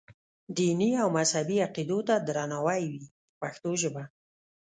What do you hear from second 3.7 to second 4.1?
ژبه.